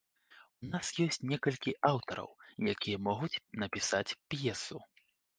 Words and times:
У 0.67 0.67
нас 0.69 0.87
ёсць 1.05 1.19
некалькі 1.31 1.73
аўтараў, 1.89 2.29
якія 2.73 2.97
могуць 3.07 3.41
напісаць 3.65 4.15
п'есу. 4.35 4.77